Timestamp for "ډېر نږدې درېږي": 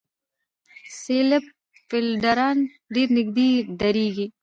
2.93-4.27